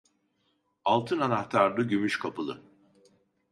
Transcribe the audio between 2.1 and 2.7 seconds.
kapılı.